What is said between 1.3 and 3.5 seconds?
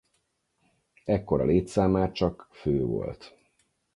a létszám már csak fő volt.